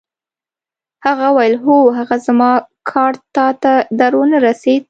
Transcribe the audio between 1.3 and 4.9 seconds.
وویل: هو، هغه زما کارډ تا ته در ونه رسید؟